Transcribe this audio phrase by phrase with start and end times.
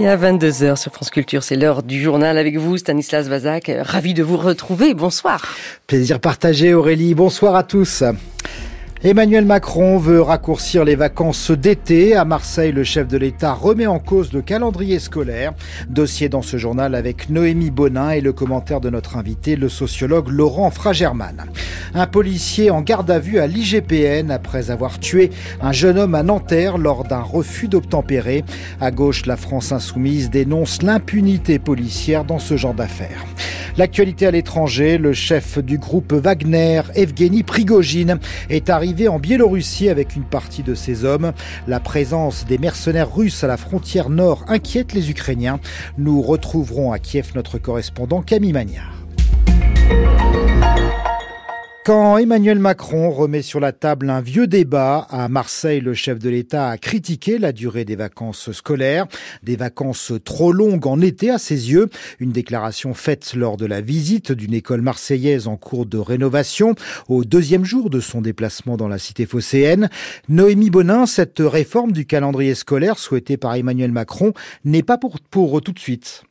[0.00, 3.72] Et à 22h sur France Culture, c'est l'heure du journal avec vous, Stanislas Vazak.
[3.80, 4.94] Ravi de vous retrouver.
[4.94, 5.56] Bonsoir.
[5.88, 7.14] Plaisir partagé, Aurélie.
[7.14, 8.04] Bonsoir à tous.
[9.04, 12.16] Emmanuel Macron veut raccourcir les vacances d'été.
[12.16, 15.52] À Marseille, le chef de l'État remet en cause le calendrier scolaire.
[15.88, 20.30] Dossier dans ce journal avec Noémie Bonin et le commentaire de notre invité, le sociologue
[20.30, 21.44] Laurent Fragerman.
[21.94, 25.30] Un policier en garde à vue à l'IGPN après avoir tué
[25.62, 28.44] un jeune homme à Nanterre lors d'un refus d'obtempérer.
[28.80, 33.24] À gauche, la France insoumise dénonce l'impunité policière dans ce genre d'affaires.
[33.78, 38.18] L'actualité à l'étranger, le chef du groupe Wagner, Evgeny Prigogine,
[38.50, 41.30] est arrivé en Biélorussie avec une partie de ses hommes.
[41.68, 45.60] La présence des mercenaires russes à la frontière nord inquiète les Ukrainiens.
[45.96, 49.06] Nous retrouverons à Kiev notre correspondant Camille Magnard.
[51.88, 56.28] Quand Emmanuel Macron remet sur la table un vieux débat, à Marseille, le chef de
[56.28, 59.06] l'État a critiqué la durée des vacances scolaires,
[59.42, 61.88] des vacances trop longues en été à ses yeux,
[62.20, 66.74] une déclaration faite lors de la visite d'une école marseillaise en cours de rénovation
[67.08, 69.88] au deuxième jour de son déplacement dans la cité phocéenne.
[70.28, 74.34] Noémie Bonin, cette réforme du calendrier scolaire souhaitée par Emmanuel Macron
[74.66, 76.27] n'est pas pour, pour tout de suite.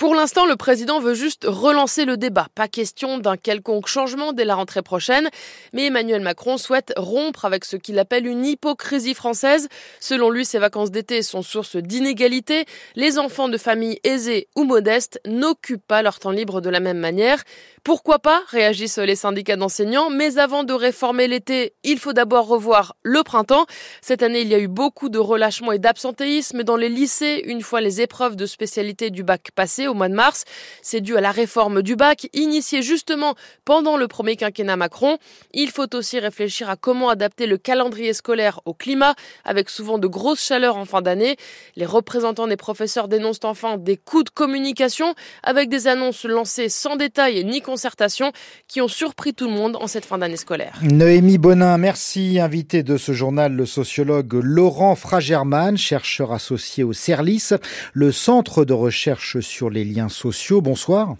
[0.00, 2.46] Pour l'instant, le président veut juste relancer le débat.
[2.54, 5.28] Pas question d'un quelconque changement dès la rentrée prochaine,
[5.74, 9.68] mais Emmanuel Macron souhaite rompre avec ce qu'il appelle une hypocrisie française.
[10.00, 12.64] Selon lui, ces vacances d'été sont source d'inégalités.
[12.94, 16.96] Les enfants de familles aisées ou modestes n'occupent pas leur temps libre de la même
[16.96, 17.44] manière.
[17.82, 22.94] Pourquoi pas, réagissent les syndicats d'enseignants, mais avant de réformer l'été, il faut d'abord revoir
[23.02, 23.64] le printemps.
[24.02, 27.62] Cette année, il y a eu beaucoup de relâchement et d'absentéisme dans les lycées une
[27.62, 30.44] fois les épreuves de spécialité du bac passées au mois de mars.
[30.82, 35.16] C'est dû à la réforme du bac, initiée justement pendant le premier quinquennat Macron.
[35.54, 40.06] Il faut aussi réfléchir à comment adapter le calendrier scolaire au climat, avec souvent de
[40.06, 41.36] grosses chaleurs en fin d'année.
[41.76, 46.96] Les représentants des professeurs dénoncent enfin des coups de communication, avec des annonces lancées sans
[46.96, 48.32] détail ni concertation
[48.66, 50.80] qui ont surpris tout le monde en cette fin d'année scolaire.
[50.82, 52.40] Noémie Bonin, merci.
[52.40, 57.54] Invité de ce journal, le sociologue Laurent Fragerman, chercheur associé au CERLIS,
[57.92, 60.60] le centre de recherche sur les liens sociaux.
[60.60, 61.14] Bonsoir.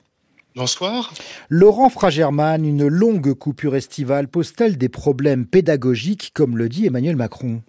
[0.57, 1.15] Bonsoir.
[1.49, 7.63] Laurent Fragerman, une longue coupure estivale pose-t-elle des problèmes pédagogiques, comme le dit Emmanuel Macron?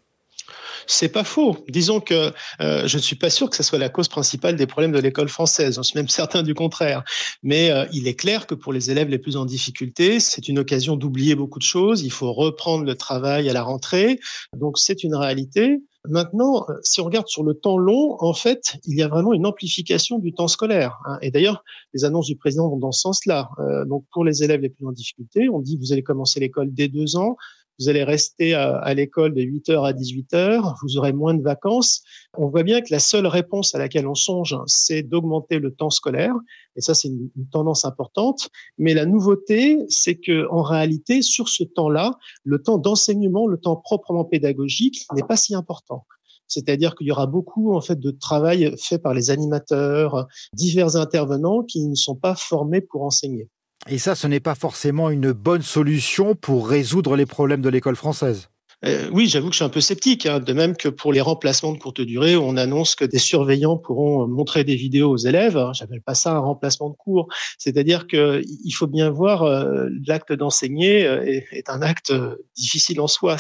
[0.88, 1.58] C'est pas faux.
[1.70, 2.32] Disons que
[2.62, 5.00] euh, je ne suis pas sûr que ce soit la cause principale des problèmes de
[5.00, 5.78] l'école française.
[5.78, 7.04] Je suis même certain du contraire.
[7.44, 10.60] Mais euh, il est clair que pour les élèves les plus en difficulté, c'est une
[10.60, 12.04] occasion d'oublier beaucoup de choses.
[12.04, 14.20] Il faut reprendre le travail à la rentrée.
[14.58, 15.82] Donc c'est une réalité.
[16.10, 19.34] Maintenant, euh, si on regarde sur le temps long, en fait, il y a vraiment
[19.34, 20.98] une amplification du temps scolaire.
[21.06, 21.20] Hein.
[21.22, 23.50] Et d'ailleurs, les annonces du président vont dans ce sens-là.
[23.88, 26.88] donc, pour les élèves les plus en difficulté, on dit vous allez commencer l'école dès
[26.88, 27.38] deux ans
[27.82, 32.04] vous allez rester à, l'école de 8h à 18h, vous aurez moins de vacances.
[32.38, 35.90] On voit bien que la seule réponse à laquelle on songe, c'est d'augmenter le temps
[35.90, 36.36] scolaire.
[36.76, 38.50] Et ça, c'est une, tendance importante.
[38.78, 43.78] Mais la nouveauté, c'est que en réalité, sur ce temps-là, le temps d'enseignement, le temps
[43.78, 46.06] proprement pédagogique n'est pas si important.
[46.46, 51.64] C'est-à-dire qu'il y aura beaucoup en fait de travail fait par les animateurs, divers intervenants
[51.64, 53.50] qui ne sont pas formés pour enseigner.
[53.88, 57.96] Et ça, ce n'est pas forcément une bonne solution pour résoudre les problèmes de l'école
[57.96, 58.48] française.
[58.84, 60.26] Euh, oui, j'avoue que je suis un peu sceptique.
[60.26, 60.40] Hein.
[60.40, 64.28] de même que pour les remplacements de courte durée, on annonce que des surveillants pourront
[64.28, 65.60] montrer des vidéos aux élèves.
[65.74, 67.28] J'appelle pas ça un remplacement de cours.
[67.60, 72.12] C'est-à-dire qu'il faut bien voir euh, l'acte d'enseigner euh, est, un acte
[72.56, 73.38] difficile en soi.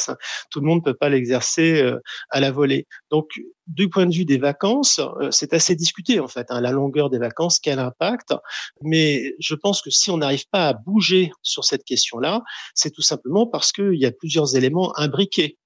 [0.51, 1.91] Tout le monde ne peut pas l'exercer
[2.29, 2.85] à la volée.
[3.09, 3.29] Donc,
[3.71, 4.99] du point de vue des vacances,
[5.31, 6.47] c'est assez discuté en fait.
[6.49, 8.33] Hein, la longueur des vacances, quel impact
[8.81, 12.43] Mais je pense que si on n'arrive pas à bouger sur cette question-là,
[12.75, 15.57] c'est tout simplement parce qu'il y a plusieurs éléments imbriqués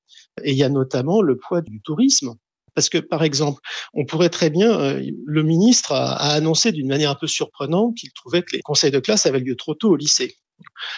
[0.44, 2.36] et il y a notamment le poids du tourisme.
[2.74, 3.62] Parce que, par exemple,
[3.94, 8.12] on pourrait très bien, euh, le ministre a annoncé d'une manière un peu surprenante qu'il
[8.12, 10.36] trouvait que les conseils de classe avaient lieu trop tôt au lycée.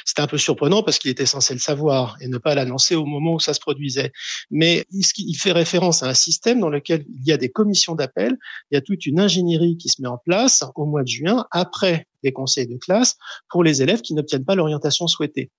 [0.05, 3.05] C'était un peu surprenant parce qu'il était censé le savoir et ne pas l'annoncer au
[3.05, 4.11] moment où ça se produisait.
[4.51, 8.37] Mais il fait référence à un système dans lequel il y a des commissions d'appel,
[8.71, 11.45] il y a toute une ingénierie qui se met en place au mois de juin
[11.51, 13.17] après les conseils de classe
[13.49, 15.51] pour les élèves qui n'obtiennent pas l'orientation souhaitée.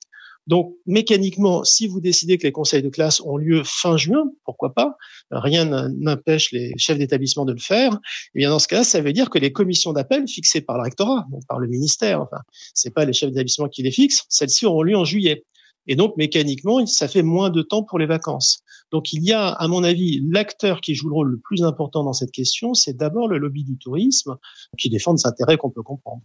[0.48, 4.72] Donc, mécaniquement, si vous décidez que les conseils de classe ont lieu fin juin, pourquoi
[4.72, 4.96] pas
[5.30, 7.92] Rien n'empêche les chefs d'établissement de le faire.
[7.92, 7.96] Et
[8.34, 10.84] eh bien, dans ce cas, ça veut dire que les commissions d'appel fixées par le
[10.84, 12.38] rectorat, donc par le ministère, enfin,
[12.72, 15.44] c'est pas les chefs d'établissement qui les fixent, celles-ci auront lieu en juillet.
[15.86, 18.62] Et donc, mécaniquement, ça fait moins de temps pour les vacances.
[18.90, 22.04] Donc, il y a, à mon avis, l'acteur qui joue le rôle le plus important
[22.04, 24.36] dans cette question, c'est d'abord le lobby du tourisme,
[24.78, 26.22] qui défend des intérêts qu'on peut comprendre.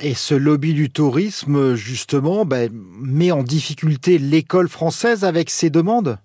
[0.00, 6.18] Et ce lobby du tourisme, justement, ben, met en difficulté l'école française avec ses demandes?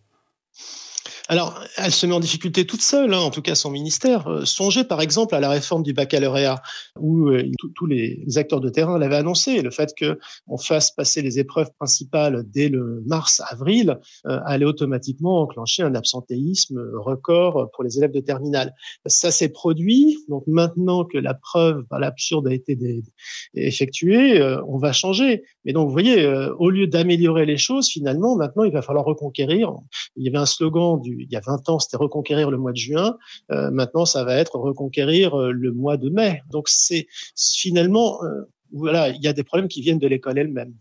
[1.32, 4.28] Alors, elle se met en difficulté toute seule, hein, en tout cas son ministère.
[4.28, 6.60] Euh, songez par exemple à la réforme du baccalauréat,
[7.00, 7.44] où euh,
[7.76, 9.62] tous les acteurs de terrain l'avaient annoncé.
[9.62, 15.84] Le fait qu'on fasse passer les épreuves principales dès le mars-avril euh, allait automatiquement enclencher
[15.84, 18.74] un absentéisme record pour les élèves de terminale.
[19.06, 20.18] Ça s'est produit.
[20.30, 22.76] Donc maintenant que la preuve par l'absurde a été
[23.54, 25.44] effectuée, on va changer.
[25.64, 26.26] Mais donc, vous voyez,
[26.58, 29.74] au lieu d'améliorer les choses, finalement, maintenant, il va falloir reconquérir.
[30.16, 32.72] Il y avait un slogan du il y a 20 ans, c'était reconquérir le mois
[32.72, 33.18] de juin.
[33.52, 36.42] Euh, maintenant, ça va être reconquérir euh, le mois de mai.
[36.50, 40.74] Donc, c'est finalement, euh, voilà, il y a des problèmes qui viennent de l'école elle-même.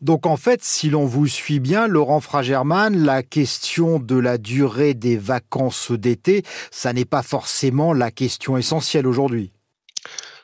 [0.00, 4.92] Donc en fait, si l'on vous suit bien, Laurent Fragerman, la question de la durée
[4.92, 9.50] des vacances d'été, ça n'est pas forcément la question essentielle aujourd'hui.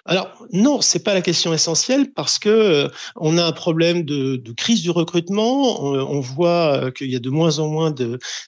[0.07, 4.43] Alors non, c'est pas la question essentielle parce que euh, on a un problème de,
[4.57, 5.85] crise du recrutement.
[5.85, 7.93] On, on voit euh, qu'il y a de moins en moins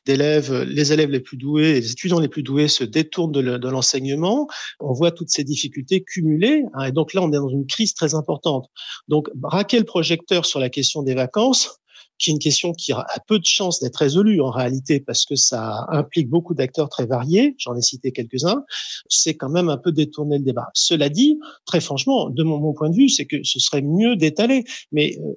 [0.06, 4.46] d'élèves, les élèves les plus doués, les étudiants les plus doués se détournent de l'enseignement.
[4.80, 7.94] on voit toutes ces difficultés cumulées, hein, et donc là on est dans une crise
[7.94, 8.66] très importante.
[9.08, 11.81] Donc braquer le projecteur sur la question des vacances,
[12.22, 15.34] qui est une question qui a peu de chances d'être résolue en réalité parce que
[15.34, 17.56] ça implique beaucoup d'acteurs très variés.
[17.58, 18.64] J'en ai cité quelques-uns.
[19.08, 20.68] C'est quand même un peu détourner le débat.
[20.72, 24.14] Cela dit, très franchement, de mon, mon point de vue, c'est que ce serait mieux
[24.14, 24.64] d'étaler.
[24.92, 25.32] Mais euh,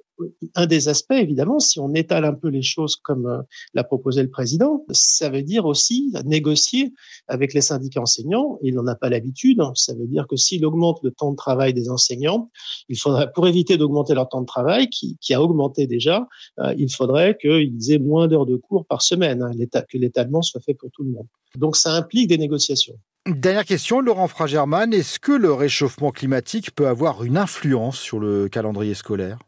[0.56, 3.42] un des aspects, évidemment, si on étale un peu les choses comme euh,
[3.74, 6.94] l'a proposé le président, ça veut dire aussi négocier
[7.28, 8.58] avec les syndicats enseignants.
[8.62, 9.62] Il n'en a pas l'habitude.
[9.76, 12.50] Ça veut dire que s'il augmente le temps de travail des enseignants,
[12.90, 16.28] il faudrait, pour éviter d'augmenter leur temps de travail, qui, qui a augmenté déjà,
[16.60, 19.52] euh, il faudrait qu'ils aient moins d'heures de cours par semaine, hein,
[19.90, 21.28] que l'étalement soit fait pour tout le monde.
[21.58, 22.96] Donc ça implique des négociations.
[23.28, 28.48] Dernière question, Laurent Fragerman, est-ce que le réchauffement climatique peut avoir une influence sur le
[28.50, 29.40] calendrier scolaire?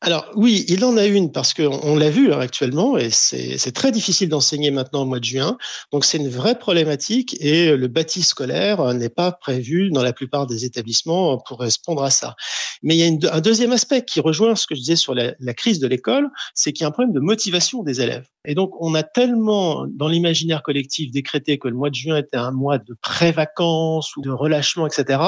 [0.00, 3.92] Alors oui, il en a une parce qu'on l'a vu hein, actuellement et c'est très
[3.92, 5.56] difficile d'enseigner maintenant au mois de juin.
[5.92, 10.46] Donc c'est une vraie problématique et le bâti scolaire n'est pas prévu dans la plupart
[10.46, 12.34] des établissements pour répondre à ça.
[12.82, 15.34] Mais il y a un deuxième aspect qui rejoint ce que je disais sur la,
[15.38, 18.26] la crise de l'école, c'est qu'il y a un problème de motivation des élèves.
[18.44, 22.36] Et donc on a tellement dans l'imaginaire collectif décrété que le mois de juin était
[22.36, 25.20] un mois de pré-vacances ou de relâchement, etc.,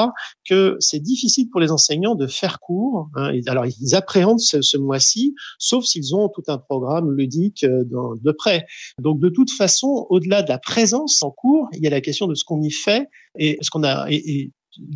[0.48, 3.08] que c'est difficile pour les enseignants de faire cours.
[3.14, 3.32] Hein.
[3.46, 8.66] Alors ils appréhendent ce, mois-ci, sauf s'ils ont tout un programme ludique euh, de près.
[9.00, 12.26] Donc de toute façon, au-delà de la présence en cours, il y a la question
[12.26, 13.08] de ce qu'on y fait
[13.38, 14.06] et ce qu'on a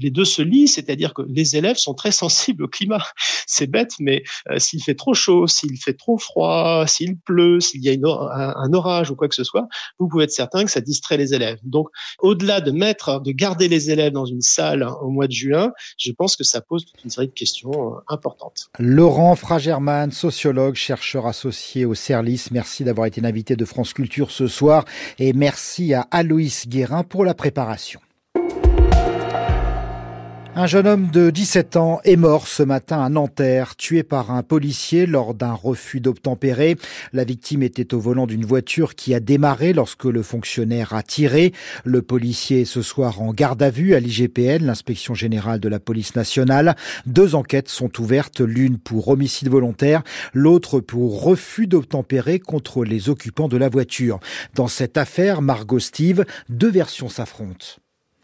[0.00, 3.04] les deux se lient, c'est-à-dire que les élèves sont très sensibles au climat.
[3.46, 7.82] C'est bête, mais euh, s'il fait trop chaud, s'il fait trop froid, s'il pleut, s'il
[7.82, 9.66] y a un, orage ou quoi que ce soit,
[9.98, 11.58] vous pouvez être certain que ça distrait les élèves.
[11.62, 11.88] Donc,
[12.18, 16.12] au-delà de mettre, de garder les élèves dans une salle au mois de juin, je
[16.12, 18.68] pense que ça pose toute une série de questions euh, importantes.
[18.78, 24.46] Laurent Fragerman, sociologue, chercheur associé au CERLIS, merci d'avoir été l'invité de France Culture ce
[24.46, 24.84] soir
[25.18, 28.00] et merci à Aloïs Guérin pour la préparation.
[30.60, 34.42] Un jeune homme de 17 ans est mort ce matin à Nanterre, tué par un
[34.42, 36.76] policier lors d'un refus d'obtempérer.
[37.12, 41.52] La victime était au volant d'une voiture qui a démarré lorsque le fonctionnaire a tiré.
[41.84, 45.78] Le policier est ce soir en garde à vue à l'IGPN, l'inspection générale de la
[45.78, 46.74] police nationale.
[47.06, 50.02] Deux enquêtes sont ouvertes, l'une pour homicide volontaire,
[50.34, 54.18] l'autre pour refus d'obtempérer contre les occupants de la voiture.
[54.56, 57.76] Dans cette affaire, Margot Steve, deux versions s'affrontent.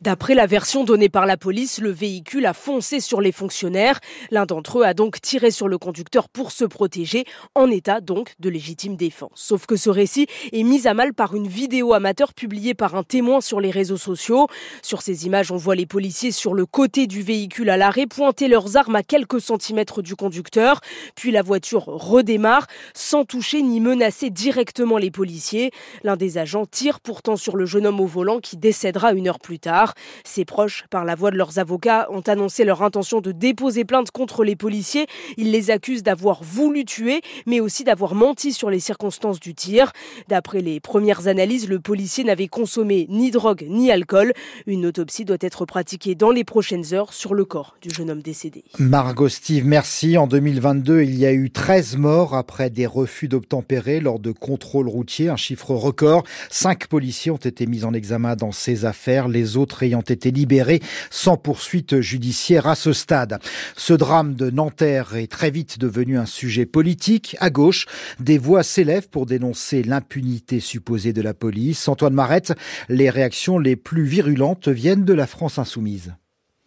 [0.04, 4.00] D'après la version donnée par la police, le véhicule a foncé sur les fonctionnaires.
[4.30, 8.34] L'un d'entre eux a donc tiré sur le conducteur pour se protéger, en état donc
[8.38, 9.30] de légitime défense.
[9.34, 13.02] Sauf que ce récit est mis à mal par une vidéo amateur publiée par un
[13.02, 14.46] témoin sur les réseaux sociaux.
[14.82, 18.46] Sur ces images, on voit les policiers sur le côté du véhicule à l'arrêt pointer
[18.46, 20.82] leurs armes à quelques centimètres du conducteur.
[21.14, 25.70] Puis la voiture redémarre sans toucher ni menacer directement les policiers.
[26.02, 29.40] L'un des agents tire pourtant sur le jeune homme au volant qui décédera une heure
[29.40, 29.93] plus tard.
[30.24, 34.10] Ses proches, par la voix de leurs avocats, ont annoncé leur intention de déposer plainte
[34.10, 35.06] contre les policiers.
[35.36, 39.92] Ils les accusent d'avoir voulu tuer, mais aussi d'avoir menti sur les circonstances du tir.
[40.28, 44.32] D'après les premières analyses, le policier n'avait consommé ni drogue ni alcool.
[44.66, 48.22] Une autopsie doit être pratiquée dans les prochaines heures sur le corps du jeune homme
[48.22, 48.64] décédé.
[48.78, 50.18] Margot Steve, merci.
[50.18, 54.88] En 2022, il y a eu 13 morts après des refus d'obtempérer lors de contrôles
[54.88, 56.24] routiers, un chiffre record.
[56.50, 59.28] Cinq policiers ont été mis en examen dans ces affaires.
[59.28, 63.38] Les autres ayant été libérés sans poursuite judiciaire à ce stade.
[63.76, 67.36] Ce drame de Nanterre est très vite devenu un sujet politique.
[67.40, 67.86] À gauche,
[68.20, 71.88] des voix s'élèvent pour dénoncer l'impunité supposée de la police.
[71.88, 72.54] Antoine Marette,
[72.88, 76.14] les réactions les plus virulentes viennent de la France insoumise.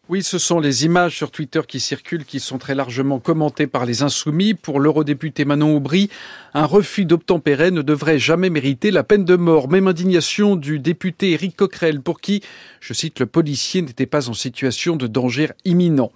[0.10, 3.86] Oui, ce sont les images sur Twitter qui circulent, qui sont très largement commentées par
[3.86, 4.54] les insoumis.
[4.54, 6.10] Pour l'eurodéputé Manon Aubry,
[6.54, 9.68] un refus d'obtempérer ne devrait jamais mériter la peine de mort.
[9.68, 12.42] Même indignation du député Éric Coquerel, pour qui,
[12.80, 16.14] je cite, le policier n'était pas en situation de danger imminent.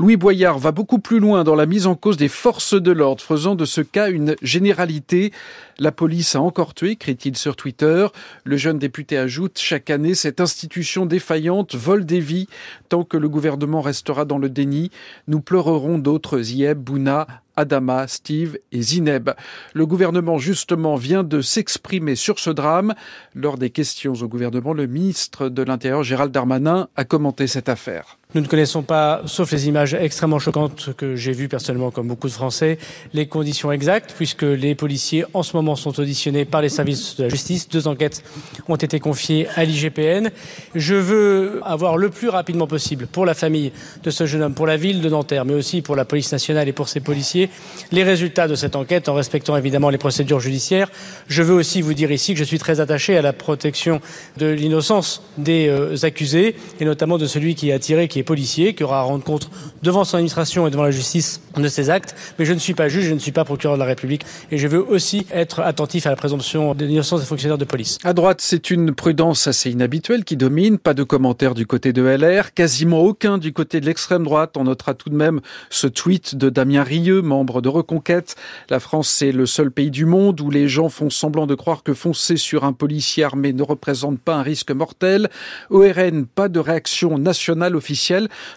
[0.00, 3.22] Louis Boyard va beaucoup plus loin dans la mise en cause des forces de l'ordre,
[3.22, 5.32] faisant de ce cas une généralité.
[5.78, 8.08] La police a encore tué, crie-t-il sur Twitter.
[8.42, 12.48] Le jeune député ajoute, chaque année, cette institution défaillante vole des vies
[12.88, 14.90] tant que le le gouvernement restera dans le déni,
[15.26, 19.28] nous pleurerons d'autres Zieb, Bouna, Adama, Steve et Zineb.
[19.74, 22.94] Le gouvernement, justement, vient de s'exprimer sur ce drame.
[23.34, 28.16] Lors des questions au gouvernement, le ministre de l'Intérieur, Gérald Darmanin, a commenté cette affaire.
[28.34, 32.26] Nous ne connaissons pas, sauf les images extrêmement choquantes que j'ai vues personnellement, comme beaucoup
[32.26, 32.76] de Français,
[33.14, 37.22] les conditions exactes, puisque les policiers en ce moment sont auditionnés par les services de
[37.22, 37.70] la justice.
[37.70, 38.22] Deux enquêtes
[38.68, 40.28] ont été confiées à l'IGPN.
[40.74, 44.66] Je veux avoir le plus rapidement possible pour la famille de ce jeune homme, pour
[44.66, 47.48] la ville de Nanterre, mais aussi pour la police nationale et pour ses policiers,
[47.92, 50.90] les résultats de cette enquête en respectant évidemment les procédures judiciaires.
[51.28, 54.02] Je veux aussi vous dire ici que je suis très attaché à la protection
[54.36, 58.74] de l'innocence des euh, accusés et notamment de celui qui a tiré, qui est policier,
[58.74, 59.48] qui aura à rendre compte
[59.80, 62.16] devant son administration et devant la justice de ses actes.
[62.38, 64.24] Mais je ne suis pas juge, je ne suis pas procureur de la République.
[64.50, 67.98] Et je veux aussi être attentif à la présomption de l'innocence des fonctionnaires de police.
[68.02, 70.78] À droite, c'est une prudence assez inhabituelle qui domine.
[70.78, 74.56] Pas de commentaires du côté de LR, quasiment aucun du côté de l'extrême droite.
[74.56, 78.34] On notera tout de même ce tweet de Damien Rieu, membre de Reconquête.
[78.68, 81.84] La France, c'est le seul pays du monde où les gens font semblant de croire
[81.84, 85.28] que foncer sur un policier armé ne représente pas un risque mortel.
[85.70, 88.07] ORN, pas de réaction nationale officielle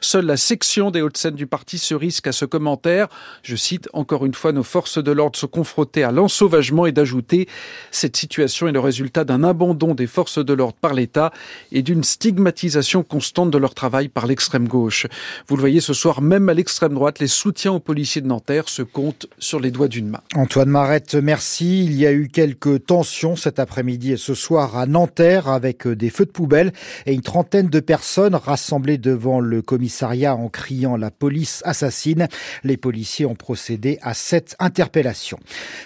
[0.01, 3.07] Seule la section des Hauts-de-Seine du parti se risque à ce commentaire.
[3.43, 7.47] Je cite encore une fois nos forces de l'ordre se confronter à l'ensauvagement et d'ajouter
[7.91, 11.31] cette situation est le résultat d'un abandon des forces de l'ordre par l'État
[11.71, 15.07] et d'une stigmatisation constante de leur travail par l'extrême gauche.
[15.47, 18.69] Vous le voyez ce soir, même à l'extrême droite, les soutiens aux policiers de Nanterre
[18.69, 20.21] se comptent sur les doigts d'une main.
[20.35, 21.85] Antoine Marette, merci.
[21.85, 26.09] Il y a eu quelques tensions cet après-midi et ce soir à Nanterre avec des
[26.09, 26.71] feux de poubelle
[27.05, 32.27] et une trentaine de personnes rassemblées devant le commissariat en criant la police assassine.
[32.63, 35.39] Les policiers ont procédé à cette interpellation.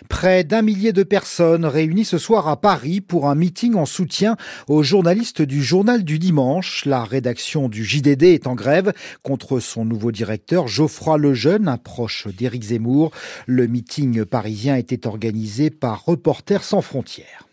[0.10, 4.38] Près d'un millier de personnes réunies ce soir à Paris pour un meeting en soutien
[4.68, 6.86] aux journalistes du journal du dimanche.
[6.86, 8.94] La rédaction du JDD est en grève
[9.24, 13.12] contre son nouveau directeur Geoffroy Lejeune, un proche d'Éric Zemmour.
[13.46, 17.48] Le meeting parisien était organisé par Reporters sans frontières.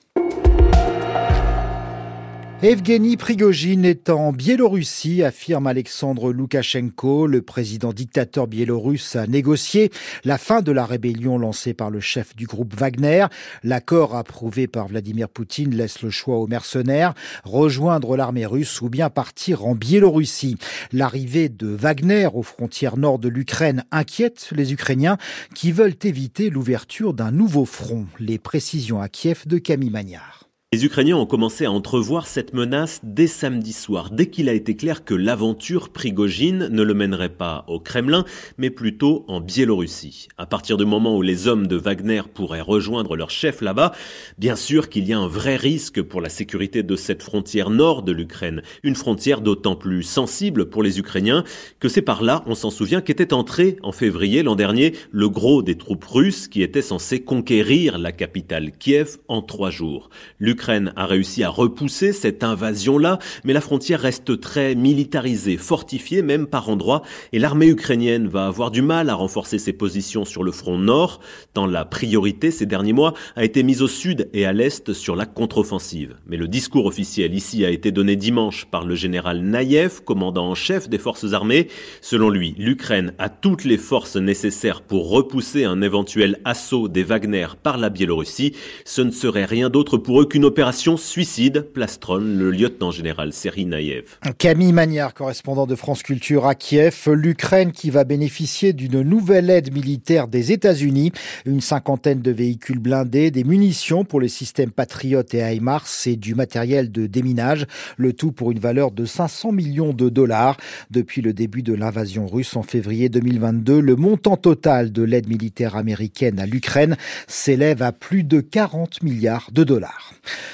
[2.63, 7.27] Evgeny Prigogine est en Biélorussie, affirme Alexandre Loukachenko.
[7.27, 9.91] Le président dictateur biélorusse a négocié
[10.23, 13.27] la fin de la rébellion lancée par le chef du groupe Wagner.
[13.65, 19.11] L'accord approuvé par Vladimir Poutine laisse le choix aux mercenaires, rejoindre l'armée russe ou bien
[19.11, 20.57] partir en Biélorussie.
[20.93, 25.19] L'arrivée de Wagner aux frontières nord de l'Ukraine inquiète les Ukrainiens
[25.57, 28.07] qui veulent éviter l'ouverture d'un nouveau front.
[28.21, 30.52] Les précisions à Kiev de Camille Magnard.
[30.75, 34.75] Les Ukrainiens ont commencé à entrevoir cette menace dès samedi soir, dès qu'il a été
[34.75, 38.25] clair que l'aventure Prigogine ne le mènerait pas au Kremlin,
[38.57, 40.29] mais plutôt en Biélorussie.
[40.39, 43.93] À partir du moment où les hommes de Wagner pourraient rejoindre leur chef là-bas,
[44.39, 48.03] bien sûr qu'il y a un vrai risque pour la sécurité de cette frontière nord
[48.03, 51.45] de l'Ukraine, une frontière d'autant plus sensible pour les Ukrainiens
[51.81, 55.63] que c'est par là, on s'en souvient, qu'était entré en février l'an dernier le gros
[55.63, 60.09] des troupes russes qui étaient censées conquérir la capitale Kiev en trois jours.
[60.39, 66.47] L'Ukraine a réussi à repousser cette invasion-là, mais la frontière reste très militarisée, fortifiée même
[66.47, 67.03] par endroits,
[67.33, 71.21] et l'armée ukrainienne va avoir du mal à renforcer ses positions sur le front nord,
[71.55, 75.17] tant la priorité ces derniers mois a été mise au sud et à l'est sur
[75.17, 76.17] la contre-offensive.
[76.27, 80.55] Mais le discours officiel ici a été donné dimanche par le général Naïev, commandant en
[80.55, 81.69] chef des forces armées.
[82.01, 87.47] Selon lui, l'Ukraine a toutes les forces nécessaires pour repousser un éventuel assaut des Wagner
[87.63, 88.55] par la Biélorussie.
[88.85, 94.19] Ce ne serait rien d'autre pour eux qu'une opération suicide, plastronne le lieutenant-général Seri Naïev.
[94.37, 99.73] Camille Magnard, correspondant de France Culture à Kiev, l'Ukraine qui va bénéficier d'une nouvelle aide
[99.73, 101.11] militaire des États-Unis,
[101.47, 106.35] une cinquantaine de véhicules blindés, des munitions pour les systèmes Patriot et HIMARS et du
[106.35, 107.65] matériel de déminage,
[107.97, 110.59] le tout pour une valeur de 500 millions de dollars.
[110.91, 115.77] Depuis le début de l'invasion russe en février 2022, le montant total de l'aide militaire
[115.77, 120.13] américaine à l'Ukraine s'élève à plus de 40 milliards de dollars.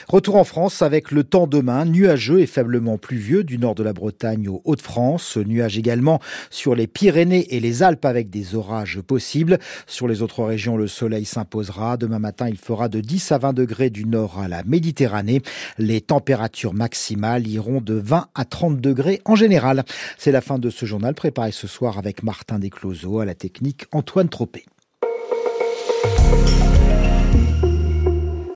[0.09, 3.93] Retour en France avec le temps demain, nuageux et faiblement pluvieux du nord de la
[3.93, 5.37] Bretagne aux Hauts-de-France.
[5.37, 9.59] Nuages également sur les Pyrénées et les Alpes avec des orages possibles.
[9.87, 11.97] Sur les autres régions, le soleil s'imposera.
[11.97, 15.43] Demain matin, il fera de 10 à 20 degrés du nord à la Méditerranée.
[15.79, 19.85] Les températures maximales iront de 20 à 30 degrés en général.
[20.17, 23.87] C'est la fin de ce journal préparé ce soir avec Martin Descloseaux à la technique
[23.93, 24.65] Antoine Tropé.